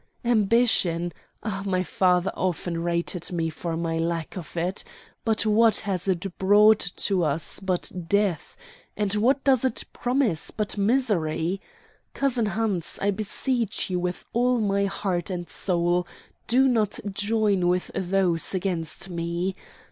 [0.25, 1.13] Ambition
[1.43, 4.83] ah, my father often rated me for my lack of it;
[5.23, 8.57] but what has it brought to us but death,
[8.97, 11.61] and what does it promise but misery?
[12.15, 16.07] Cousin Hans, I beseech you with all my heart and soul
[16.47, 19.53] do not join with those against me.